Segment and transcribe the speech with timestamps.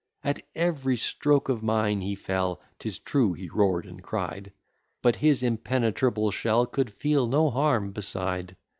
[0.23, 4.51] At every stroke of mine, he fell, 'Tis true he roar'd and cried;
[5.03, 8.55] But his impenetrable shell Could feel no harm beside.